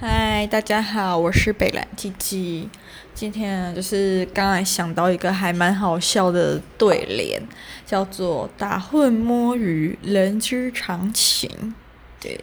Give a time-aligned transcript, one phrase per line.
[0.00, 2.70] 嗨，大家好，我是北兰鸡鸡。
[3.14, 7.42] 今天就是刚才想到一个还蛮好笑的对联，
[7.84, 11.74] 叫做“打混摸鱼，人之常情”。
[12.20, 12.38] 对，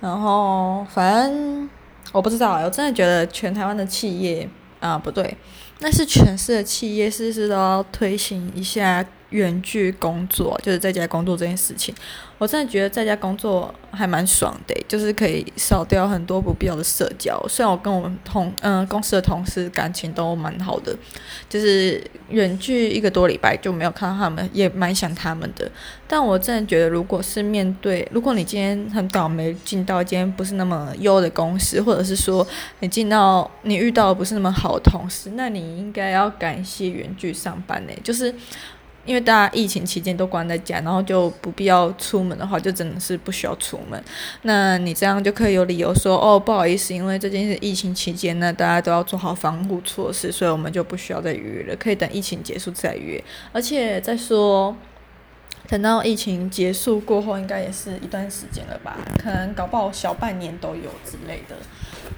[0.00, 1.68] 然后反正
[2.12, 4.48] 我不知道，我真的觉得全台湾的企业
[4.78, 5.36] 啊，不对，
[5.80, 9.04] 那是全市的企业，是不是都要推行一下
[9.34, 11.92] 远距工作，就是在家工作这件事情。
[12.36, 17.40] 我真的觉得在家工作还蛮爽的，就是可以少掉很多不必要的社交。
[17.48, 20.94] 虽然我跟我们同嗯、公司的同事感情都蛮好的，
[21.48, 25.70] 就是远距一个多礼拜就没有看到他们，也蛮想他们的。
[26.08, 32.46] 但我真的觉得，如果是面对，如果你今天很倒霉进到今天不是那么优的公司，或者是说
[32.80, 38.34] 你进到你遇到不是那么好的同事，那你应该要感谢远距上班呢，就是。
[39.06, 44.02] 因为大家疫情期间都关在家，然后就不必要出门的话，就真的是不需要出门。
[44.42, 53.22] 那你这样就可以有理由说，哦，不好意思，因为这件事疫情期间呢，大家都要做好防护措施，所以我们就不需要再预约了，可以等疫情结束再约。
[53.52, 54.74] 而且再说，
[55.68, 58.96] 等到疫情结束过后，应该也是一段时间了吧？
[59.18, 61.56] 可能搞不好小半年都有之类的。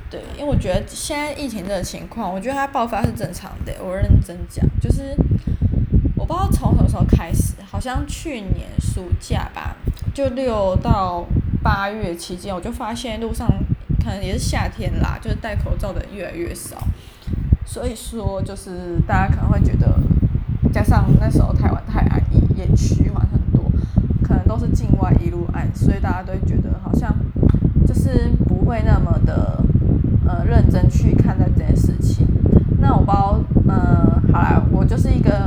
[0.09, 3.75] 对，因为我觉得现在疫情这个情况，我觉得它爆发是正常的。
[3.85, 5.17] 我认真讲，就是。
[6.19, 9.77] 我不知道从什么时候开始，好像去年暑假吧，
[10.15, 11.27] 就六到
[11.63, 13.47] 八月期间，我就发现路上
[14.03, 16.77] 可能也是夏天啦，就是戴口罩的越来越少。
[17.67, 19.93] 所以说，就是大家可能会觉得，
[20.73, 23.71] 加上那时候台湾太安逸，也趋缓很多，
[24.25, 27.15] 可能都是境外一路安，所以大家都觉得好像
[27.87, 29.63] 就是不会那么的
[30.27, 32.27] 呃认真去看待这件事情。
[32.81, 35.46] 那我不知道，嗯、呃，好啦，我就是一个。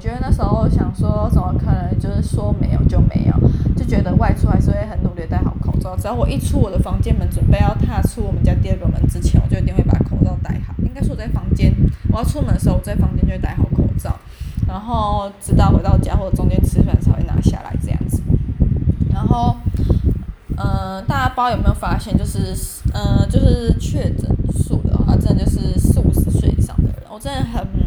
[0.00, 3.34] 我觉得那时候想说，怎么可能就是说没有就没有，
[3.76, 5.94] 就觉得外出还是会很努力戴好口罩。
[5.94, 10.72] 只要我一出我的房间门，准备要踏出我们家第二个门之前，我就一定会把口罩戴好。
[10.78, 11.70] 应该说我在房间，
[12.10, 14.16] 我要出门的时候，我在房间就会戴好口罩，
[14.66, 18.22] 然后直到回到家或者中间吃饭才会拿下来这样子。
[19.12, 19.54] 然后，
[20.56, 20.64] 嗯、
[20.96, 22.56] 呃，大家不知道有没有发现，就是，
[22.94, 27.79] 嗯、呃，就是确诊数的话，真的就是四五十岁以上的人，我真的很。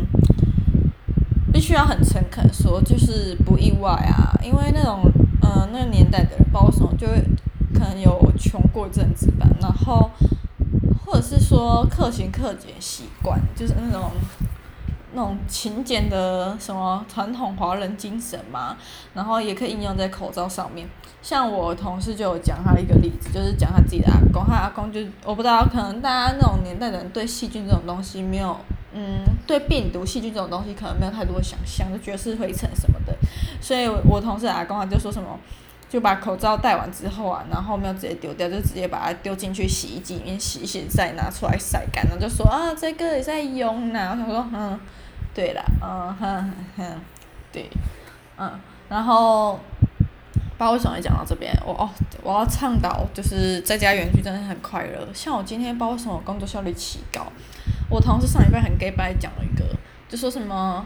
[1.63, 5.01] 必须要很诚恳说，就是不意外啊，因为那种，
[5.41, 7.23] 嗯、那个年代的人，包括什么就会
[7.73, 10.11] 可能有穷过一阵子吧，然后
[11.05, 14.11] 或者是说克勤克俭习惯，就是那种
[15.13, 18.75] 那种勤俭的什么传统华人精神嘛，
[19.13, 20.85] 然后也可以应用在口罩上面。
[21.21, 28.57] 像我同事就有讲他一个例子，就是讲他自己的阿公，他阿公就我不知道，可能大家那种年代的人对细菌这种东西没有。
[28.93, 33.15] 嗯，对病毒、细菌这种东西可能没有太多的想象，就觉得是灰尘什么的。
[33.59, 35.39] 所以我同事阿公啊就说什么，
[35.89, 44.11] 就把口罩戴完之后啊，然后没有直接丢掉，就直接把它丢进去洗衣机里面洗洗，再拿出来晒干了，就说啊，这个也在用呢。
[44.11, 44.79] 我想说，嗯，
[45.33, 47.01] 对了，嗯哼哼，
[47.51, 47.69] 对，
[48.37, 48.51] 嗯，
[48.89, 49.59] 然后
[50.35, 51.89] 不知道为什么会讲到这边，我哦，
[52.21, 55.07] 我要倡导就是在家园区真的很快乐。
[55.13, 57.25] 像我今天不知道为什么工作效率奇高。
[57.89, 59.65] 我同事上礼拜很假掰讲了一个，
[60.09, 60.85] 就说什么，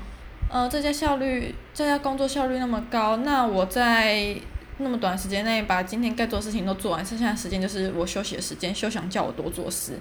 [0.49, 4.35] 呃，在家效率，在家工作效率那么高，那我在
[4.79, 9.93] 那么短时间内把今天该做的事情都做完，剩下的时间就是我休息的时间，休想叫我多做事。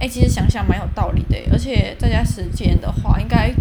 [0.00, 3.52] 哎，其实想想蛮有道理的，而且在家时间的话，应该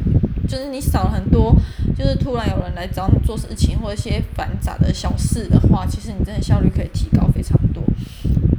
[0.48, 1.56] 就是你少了很多，
[1.98, 7.84] 就是突然有人来找你做事情或者一些繁杂的小事的话，其实你真的效率可以提高非常多。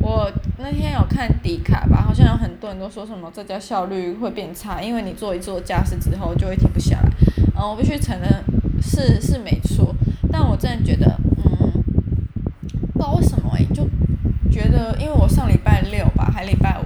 [0.00, 7.10] 我那天有看迪卡吧，像有很多人都说什么在家效率会变差，因为你做一做家事之后就会停不下来。
[7.54, 8.42] 嗯，我必须承认
[8.80, 9.94] 是是没错，
[10.32, 11.72] 但我真的觉得，嗯，
[12.94, 13.86] 不知道为什么诶，就
[14.50, 16.84] 觉得因为我上礼拜六吧，还礼拜五，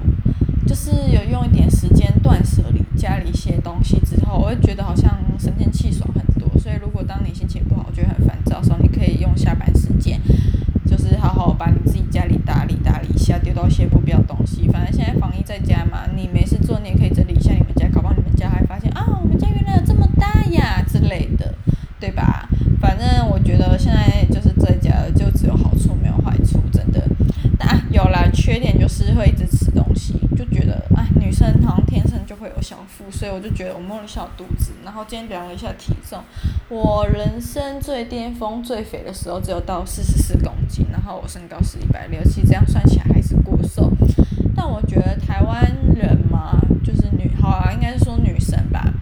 [0.66, 6.50] 就是有用一点时间断舍离家里一些东西之后，我会觉得好像神清气爽很多。
[6.58, 10.20] 所以如果当你心情不好，觉得很烦躁的时候，你可以用下班时间。
[10.86, 14.66] 就是好好把你自己家里打理打理一下，丢掉一些不必要东西。
[14.68, 15.06] 反正现
[15.50, 21.52] 在家嘛，你没事做，你也可以整理一下你们家，搞不好你们家还发现啊，我们家原来有这么大呀之类的，
[21.98, 22.48] 对吧？
[22.80, 27.02] 反正我觉得现在就是在家就只有好处没有坏处，真的。
[27.58, 36.20] 但啊，有啦，缺点就是会一直吃东西，就觉得啊，女生好像天生就会有小腹，所以我就觉得我摸了小肚子，然后今天量了一下体重。
[36.68, 43.90] 我人生最巅峰、最肥的时候只有到四十四公斤，然后我身高是一百六，其实这样算起来还是过瘦。
[44.54, 44.99] 但我觉
[45.50, 45.60] 官
[45.96, 48.94] 人嘛，就是女，好啊，应该是说女神吧，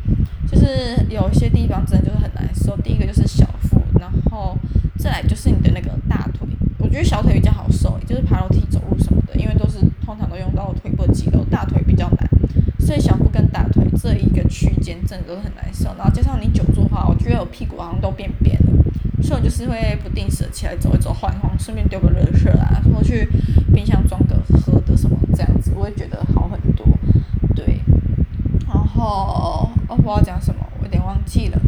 [0.50, 4.56] 就是有些地方真的就是很难受，第一个就是小腹，然后
[4.98, 6.48] 再来就是你的那个大腿，
[6.78, 12.26] 我觉得小腿比较好瘦，就是爬楼梯、走路什么的，因为都是通常都用到腿部的肌肉，大腿比较难。
[12.78, 23.28] 所以小腹跟大腿这一个区间真的都很难受，然后加上你久坐的话，我觉得我屁股好像都变扁了，所以我就是会不定时的起来走一走，晃一晃，顺便丢个热水啊，然后去
[23.74, 24.18] 冰箱装。
[24.88, 26.86] 的什么这样子，我会觉得好很多。
[27.54, 27.80] 对，
[28.66, 31.60] 然后我不知道讲什么，我有点忘记了。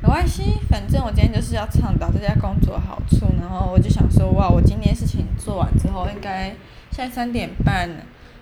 [0.00, 6.54] 没关系，反正我今天就是要倡导这家工作的好处，然后我就想说，哇，我今天事情做完之后，应该
[6.90, 7.88] 现在三点半，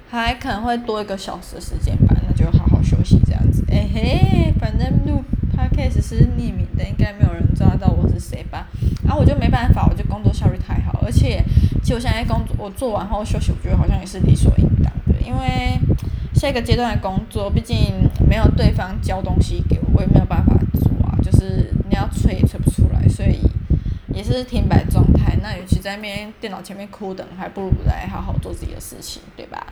[0.09, 3.65] 还可能会多一个小时时间吧，那就好好休息这样子。
[3.69, 5.25] 哎嘿，反正录
[5.57, 8.69] podcast 是匿名的，应该没有人抓到我是谁吧？
[9.05, 11.43] 然后我就没办法，我就工作效率太好，而且
[11.87, 15.79] 其实我现在工作，我做完后休息，我觉得好像也是理所应当的，因为
[16.35, 23.39] 下一个阶段的工作，毕竟没有对方交东西给我，我也没有办法做啊，就是你要催也催不出来，所以
[24.13, 25.39] 也是停摆状态。
[25.41, 29.65] 那与其在那边电脑前面哭等，还不如来好好做自己的事情，对吧？